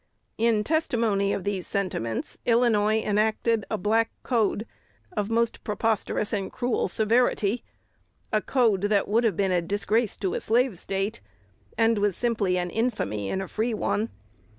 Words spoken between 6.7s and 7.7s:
severity,